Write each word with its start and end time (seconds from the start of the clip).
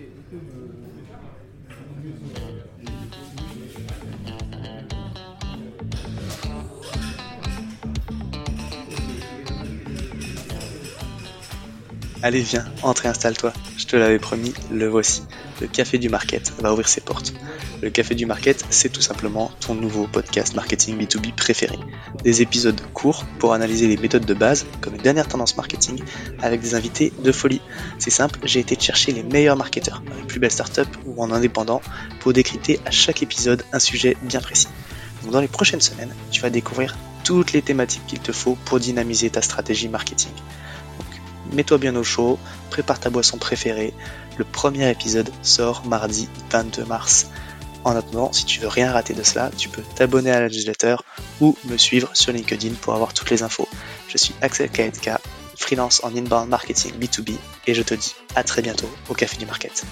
et 0.00 0.12
que 0.30 0.36
Allez 12.20 12.40
viens, 12.40 12.64
entre 12.82 13.06
et 13.06 13.08
installe-toi. 13.08 13.52
Je 13.76 13.86
te 13.86 13.94
l'avais 13.94 14.18
promis, 14.18 14.52
le 14.72 14.88
voici. 14.88 15.22
Le 15.60 15.68
Café 15.68 15.98
du 15.98 16.08
Market 16.08 16.52
va 16.58 16.72
ouvrir 16.72 16.88
ses 16.88 17.00
portes. 17.00 17.32
Le 17.80 17.90
Café 17.90 18.16
du 18.16 18.26
Market, 18.26 18.64
c'est 18.70 18.88
tout 18.88 19.00
simplement 19.00 19.52
ton 19.60 19.76
nouveau 19.76 20.08
podcast 20.08 20.56
marketing 20.56 20.98
B2B 20.98 21.32
préféré. 21.36 21.78
Des 22.24 22.42
épisodes 22.42 22.80
courts 22.92 23.24
pour 23.38 23.52
analyser 23.52 23.86
les 23.86 23.96
méthodes 23.96 24.26
de 24.26 24.34
base, 24.34 24.66
comme 24.80 24.94
les 24.94 25.02
dernières 25.02 25.28
tendances 25.28 25.56
marketing, 25.56 26.02
avec 26.42 26.60
des 26.60 26.74
invités 26.74 27.12
de 27.22 27.30
folie. 27.30 27.60
C'est 28.00 28.10
simple, 28.10 28.40
j'ai 28.42 28.58
été 28.58 28.76
chercher 28.80 29.12
les 29.12 29.22
meilleurs 29.22 29.56
marketeurs, 29.56 30.02
les 30.18 30.26
plus 30.26 30.40
belles 30.40 30.50
startups 30.50 30.90
ou 31.06 31.22
en 31.22 31.30
indépendant, 31.30 31.80
pour 32.18 32.32
décrypter 32.32 32.80
à 32.84 32.90
chaque 32.90 33.22
épisode 33.22 33.62
un 33.72 33.78
sujet 33.78 34.16
bien 34.22 34.40
précis. 34.40 34.68
Dans 35.30 35.40
les 35.40 35.48
prochaines 35.48 35.80
semaines, 35.80 36.12
tu 36.32 36.40
vas 36.40 36.50
découvrir 36.50 36.96
toutes 37.22 37.52
les 37.52 37.62
thématiques 37.62 38.06
qu'il 38.08 38.18
te 38.18 38.32
faut 38.32 38.56
pour 38.64 38.80
dynamiser 38.80 39.30
ta 39.30 39.40
stratégie 39.40 39.88
marketing 39.88 40.32
mets-toi 41.52 41.78
bien 41.78 41.94
au 41.96 42.04
chaud, 42.04 42.38
prépare 42.70 43.00
ta 43.00 43.10
boisson 43.10 43.38
préférée. 43.38 43.94
Le 44.36 44.44
premier 44.44 44.90
épisode 44.90 45.30
sort 45.42 45.84
mardi 45.86 46.28
22 46.50 46.84
mars. 46.84 47.28
En 47.84 47.96
attendant, 47.96 48.32
si 48.32 48.44
tu 48.44 48.60
veux 48.60 48.68
rien 48.68 48.92
rater 48.92 49.14
de 49.14 49.22
cela, 49.22 49.50
tu 49.56 49.68
peux 49.68 49.82
t'abonner 49.94 50.30
à 50.30 50.40
la 50.40 50.48
newsletter 50.48 50.96
ou 51.40 51.56
me 51.64 51.76
suivre 51.76 52.10
sur 52.12 52.32
LinkedIn 52.32 52.74
pour 52.80 52.94
avoir 52.94 53.14
toutes 53.14 53.30
les 53.30 53.42
infos. 53.42 53.68
Je 54.08 54.18
suis 54.18 54.34
Axel 54.42 54.68
KNK, 54.70 55.12
freelance 55.56 56.02
en 56.04 56.14
inbound 56.14 56.48
marketing 56.48 56.92
B2B 56.98 57.36
et 57.66 57.74
je 57.74 57.82
te 57.82 57.94
dis 57.94 58.14
à 58.34 58.42
très 58.42 58.62
bientôt 58.62 58.90
au 59.08 59.14
Café 59.14 59.36
du 59.36 59.46
Market. 59.46 59.84